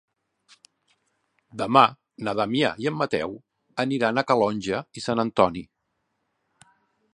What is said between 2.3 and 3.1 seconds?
Damià i en